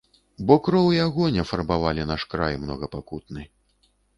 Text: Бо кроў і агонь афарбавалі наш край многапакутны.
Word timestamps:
Бо 0.51 0.55
кроў 0.67 0.87
і 0.95 1.01
агонь 1.03 1.37
афарбавалі 1.45 2.07
наш 2.13 2.27
край 2.35 2.59
многапакутны. 2.65 3.41